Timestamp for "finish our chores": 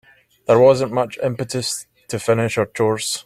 2.17-3.19